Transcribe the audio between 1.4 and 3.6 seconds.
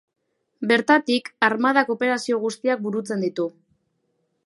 armadak operazio guztiak burutzen ditu.